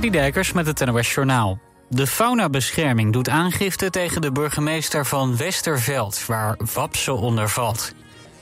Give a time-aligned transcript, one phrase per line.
[0.00, 1.58] Dijkers met het NOS Journaal.
[1.88, 6.26] De faunabescherming doet aangifte tegen de burgemeester van Westerveld...
[6.26, 7.94] waar Wapse onder valt.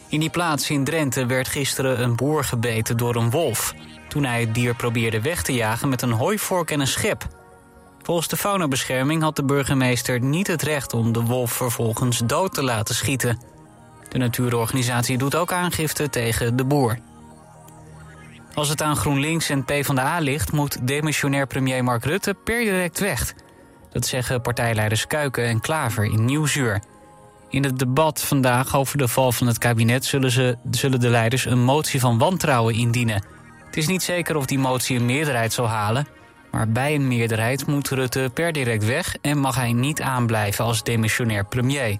[0.08, 3.74] In die plaats in Drenthe werd gisteren een boer gebeten door een wolf...
[4.08, 7.26] toen hij het dier probeerde weg te jagen met een hooivork en een schep.
[8.02, 10.94] Volgens de faunabescherming had de burgemeester niet het recht...
[10.94, 13.40] om de wolf vervolgens dood te laten schieten.
[14.08, 16.98] De natuurorganisatie doet ook aangifte tegen de boer.
[18.54, 20.52] Als het aan GroenLinks en PvdA ligt...
[20.52, 23.34] moet demissionair premier Mark Rutte per direct weg.
[23.90, 26.82] Dat zeggen partijleiders Kuiken en Klaver in Nieuwsuur.
[27.48, 30.04] In het debat vandaag over de val van het kabinet...
[30.04, 33.24] zullen, ze, zullen de leiders een motie van wantrouwen indienen.
[33.66, 36.06] Het is niet zeker of die motie een meerderheid zal halen...
[36.50, 39.16] maar bij een meerderheid moet Rutte per direct weg...
[39.20, 41.98] en mag hij niet aanblijven als demissionair premier.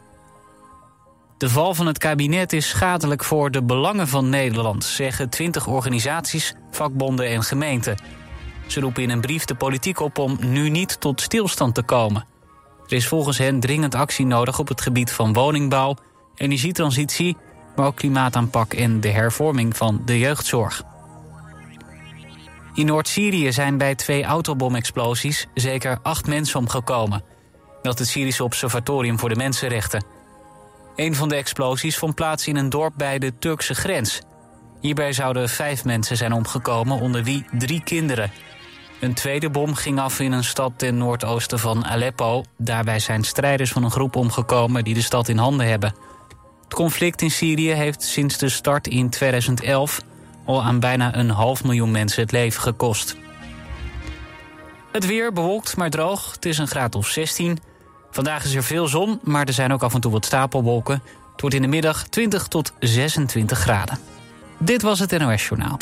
[1.42, 6.54] De val van het kabinet is schadelijk voor de belangen van Nederland, zeggen 20 organisaties,
[6.70, 7.96] vakbonden en gemeenten.
[8.66, 12.26] Ze roepen in een brief de politiek op om nu niet tot stilstand te komen.
[12.86, 15.96] Er is volgens hen dringend actie nodig op het gebied van woningbouw,
[16.34, 17.36] energietransitie,
[17.76, 20.82] maar ook klimaataanpak en de hervorming van de jeugdzorg.
[22.74, 27.24] In Noord-Syrië zijn bij twee autobomexplosies zeker acht mensen omgekomen.
[27.82, 30.20] Dat het Syrische Observatorium voor de Mensenrechten.
[30.96, 34.20] Een van de explosies vond plaats in een dorp bij de Turkse grens.
[34.80, 38.30] Hierbij zouden vijf mensen zijn omgekomen, onder wie drie kinderen.
[39.00, 42.44] Een tweede bom ging af in een stad ten noordoosten van Aleppo.
[42.58, 45.94] Daarbij zijn strijders van een groep omgekomen die de stad in handen hebben.
[46.64, 50.00] Het conflict in Syrië heeft sinds de start in 2011
[50.44, 53.16] al aan bijna een half miljoen mensen het leven gekost.
[54.92, 56.32] Het weer bewolkt maar droog.
[56.32, 57.58] Het is een graad of 16.
[58.14, 61.02] Vandaag is er veel zon, maar er zijn ook af en toe wat stapelwolken.
[61.32, 63.98] Het wordt in de middag 20 tot 26 graden.
[64.58, 65.78] Dit was het NOS Journaal.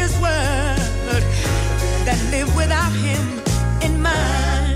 [0.00, 1.22] his word
[2.06, 3.22] that live without him
[3.82, 4.69] in mind.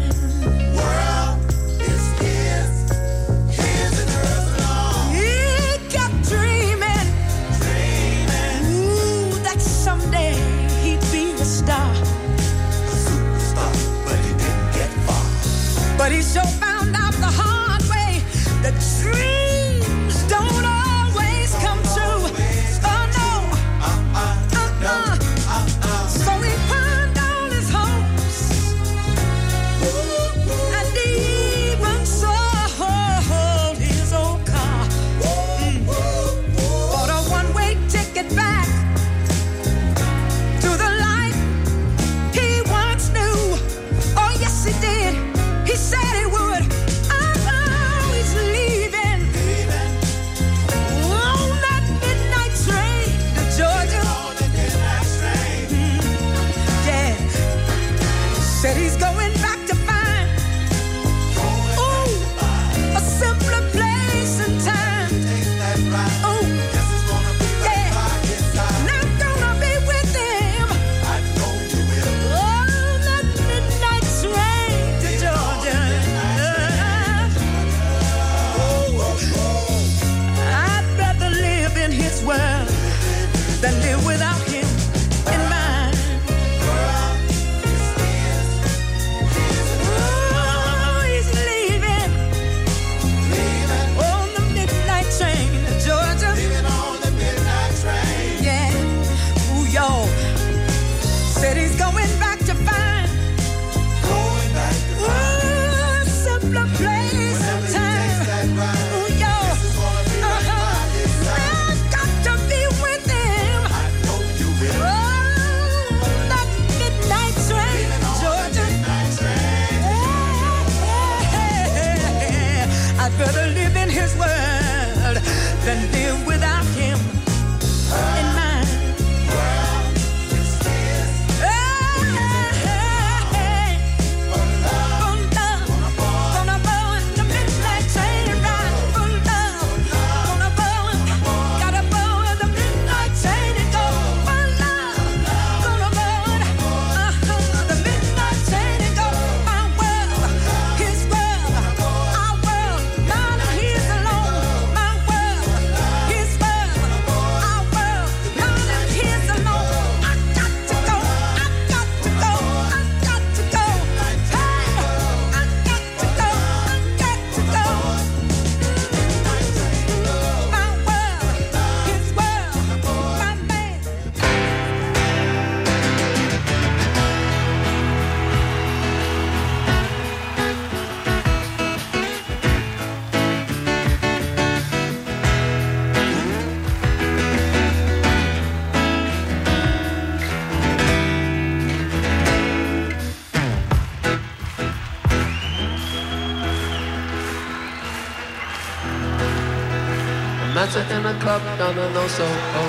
[201.25, 202.69] club, no, no, no, so oh,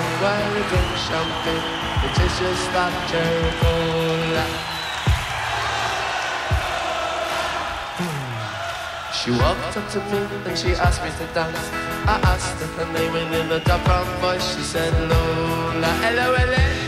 [0.56, 1.66] you drink champagne?
[2.06, 4.36] It is just that cheerful
[9.18, 11.64] She walked up to me and she asked me to dance.
[12.14, 16.85] I asked her her name and in a dark brown voice she said Lola, L-O-L-A.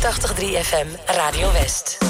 [0.00, 2.09] FM Radio West.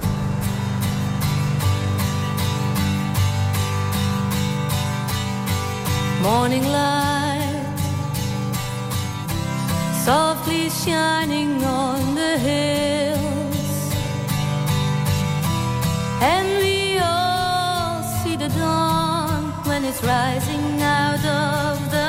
[6.21, 7.77] morning light.
[10.05, 13.93] Softly shining on the hills,
[16.21, 22.00] and we all see the dawn when it's rising out of the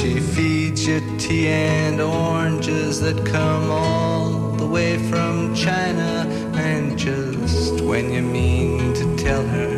[0.00, 6.26] She feeds you tea and oranges that come all the way from China.
[6.54, 9.74] And just when you mean to tell her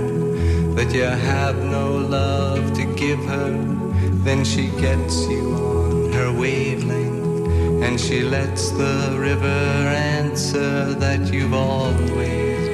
[0.74, 3.52] that you have no love to give her,
[4.24, 7.84] then she gets you on her wavelength.
[7.84, 12.65] And she lets the river answer that you've always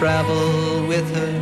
[0.00, 1.34] travel with her,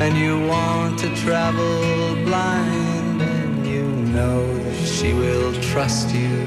[0.00, 6.38] and you want to travel blind, and you know that she will trust you,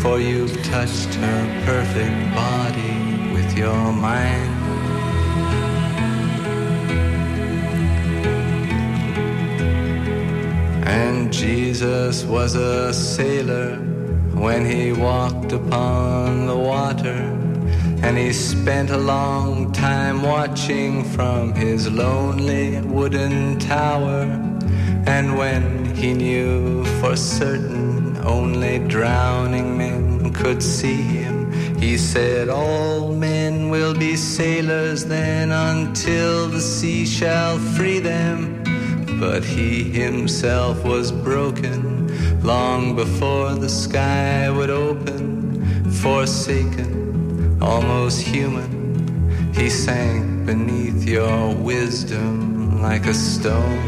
[0.00, 4.52] for you've touched her perfect body with your mind.
[10.84, 13.76] And Jesus was a sailor
[14.34, 17.41] when he walked upon the water.
[18.02, 24.22] And he spent a long time watching from his lonely wooden tower.
[25.06, 33.12] And when he knew for certain only drowning men could see him, he said, All
[33.12, 38.62] men will be sailors then until the sea shall free them.
[39.18, 47.01] But he himself was broken long before the sky would open, forsaken,
[47.62, 49.52] almost human.
[49.54, 53.78] He sank beneath your wisdom like a stone.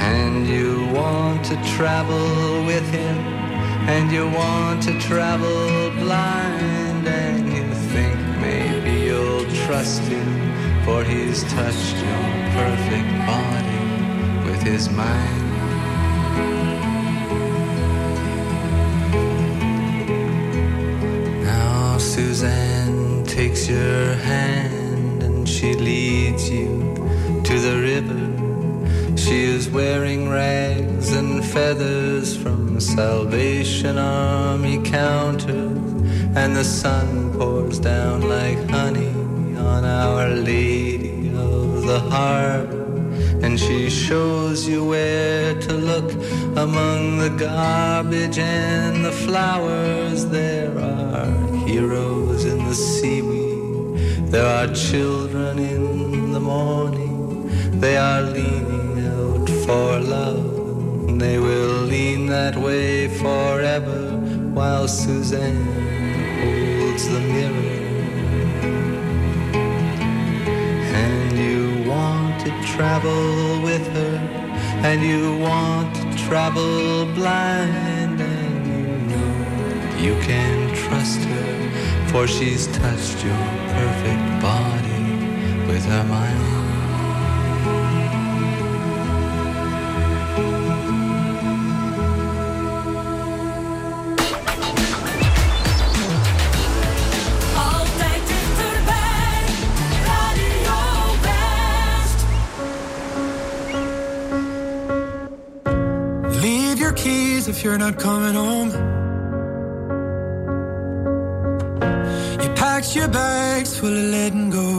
[0.00, 3.18] And you want to travel with him,
[3.88, 10.28] and you want to travel blind, and you think maybe you'll trust him,
[10.84, 12.26] for he's touched your
[12.60, 15.45] perfect body with his mind.
[23.68, 26.94] Your hand and she leads you
[27.42, 29.16] to the river.
[29.16, 35.78] She is wearing rags and feathers from Salvation Army counters,
[36.36, 39.14] and the sun pours down like honey
[39.56, 42.84] on Our Lady of the Harbor.
[43.42, 46.12] And she shows you where to look
[46.56, 50.26] among the garbage and the flowers.
[50.26, 53.05] There are heroes in the seaweed.
[54.30, 57.48] There are children in the morning.
[57.80, 61.18] They are leaning out for love.
[61.18, 64.10] They will lean that way forever
[64.52, 65.64] while Suzanne
[66.42, 67.76] holds the mirror.
[71.04, 74.16] And you want to travel with her,
[74.88, 79.32] and you want to travel blind, and you know
[80.06, 81.52] you can trust her,
[82.16, 83.36] for she's touched your
[83.76, 85.02] perfect body
[85.68, 86.44] with her mind.
[97.54, 99.46] Altijd dichterbij,
[100.10, 100.78] Radio
[101.24, 102.18] West.
[106.42, 109.05] Leave your keys if you're not coming home.
[112.96, 114.75] Your bags full of letting go.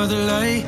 [0.00, 0.64] Another light.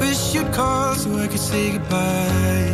[0.00, 2.73] Wish you'd call so I could say goodbye.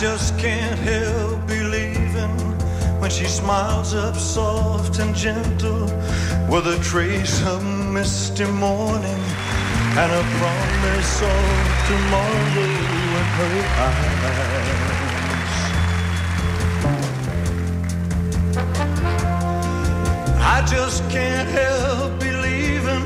[0.00, 2.30] Just can't help believing
[3.00, 5.86] when she smiles up soft and gentle
[6.48, 9.22] with a trace of misty morning
[9.98, 11.42] and a promise of
[11.88, 14.38] tomorrow in her eyes.
[20.40, 23.04] I just can't help believing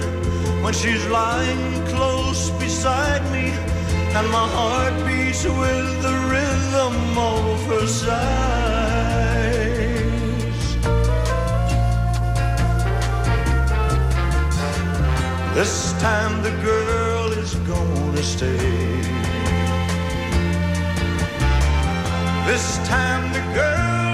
[0.62, 3.71] when she's lying close beside me
[4.14, 8.12] and my heart beats with the rhythm of her sighs.
[15.54, 19.02] This time the girl is gonna stay.
[22.46, 24.11] This time the girl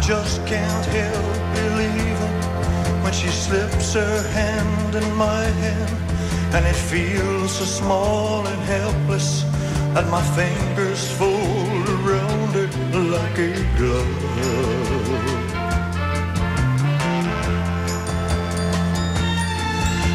[0.00, 7.52] just can't help believing when she slips her hand in my hand and it feels
[7.52, 9.44] so small and helpless
[9.96, 12.72] and my fingers fold around it
[13.12, 14.30] like a glove.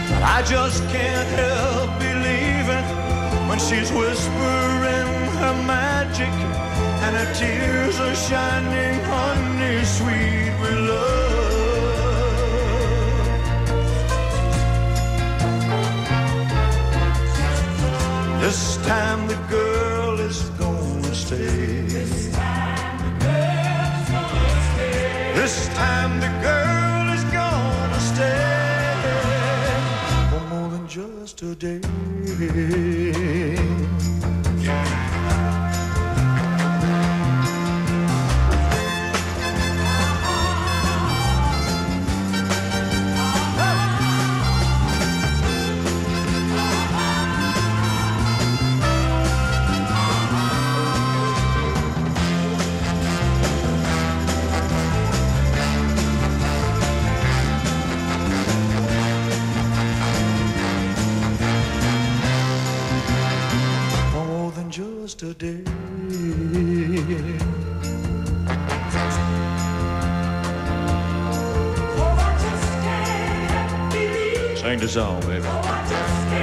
[0.09, 2.85] But I just can't help believing
[3.47, 5.09] when she's whispering
[5.39, 6.64] her magic
[7.05, 11.35] and her tears are shining honey sweet with love.
[18.41, 21.85] This time the girl is gonna stay.
[21.89, 25.05] This time the girl is gonna stay.
[25.39, 28.95] This time the girl is gonna stay
[30.29, 31.81] for more than just a day.
[65.45, 65.75] Day.
[74.55, 76.34] Sing the song, baby.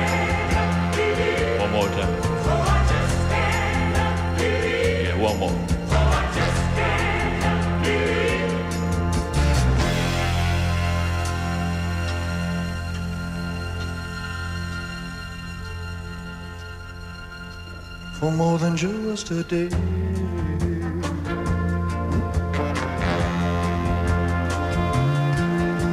[18.23, 19.69] For more than just a day.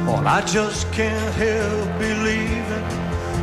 [0.08, 2.86] All I just can't help believing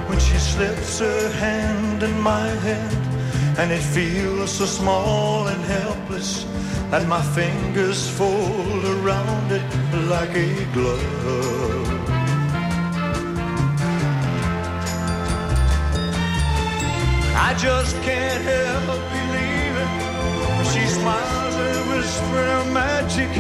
[0.08, 6.46] when she slips her hand in my hand and it feels so small and helpless
[6.90, 9.66] that my fingers fold around it
[10.08, 11.77] like a glove.
[17.50, 19.94] I just can't help believing
[20.70, 23.32] she smiles and whispers magic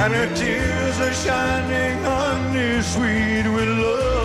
[0.00, 4.16] and her tears are shining honey sweet with love.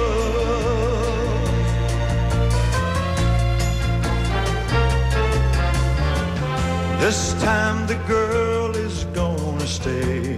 [7.02, 10.38] This time the girl is gonna stay.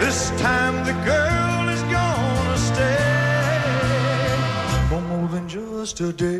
[0.00, 1.41] This time the girl
[6.12, 6.38] than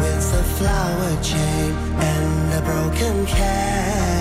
[0.00, 1.72] with a flower chain
[2.10, 4.11] and a broken cane.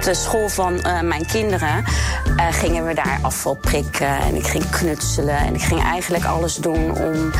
[0.00, 1.84] Op de school van eh, mijn kinderen
[2.36, 5.36] eh, gingen we daar afval prikken en ik ging knutselen.
[5.36, 7.30] En ik ging eigenlijk alles doen om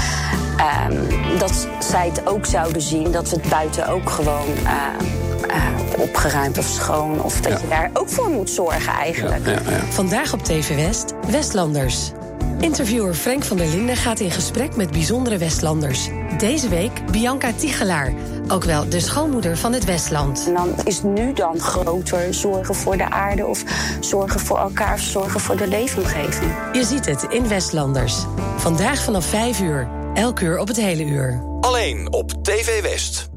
[0.56, 3.10] ehm, dat zij het ook zouden zien.
[3.10, 7.22] Dat we het buiten ook gewoon eh, eh, opgeruimd of schoon.
[7.22, 9.60] Of dat je daar ook voor moet zorgen eigenlijk.
[9.88, 12.12] Vandaag op TV West, Westlanders.
[12.60, 16.08] Interviewer Frank van der Linden gaat in gesprek met bijzondere Westlanders.
[16.38, 18.12] Deze week Bianca Tigelaar,
[18.50, 20.44] ook wel de schoonmoeder van het Westland.
[20.46, 23.64] En dan is nu dan groter zorgen voor de aarde of
[24.00, 26.52] zorgen voor elkaar of zorgen voor de leefomgeving.
[26.72, 28.24] Je ziet het in Westlanders.
[28.56, 31.42] Vandaag vanaf 5 uur, elk uur op het hele uur.
[31.60, 33.29] Alleen op TV West.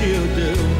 [0.00, 0.79] till doom.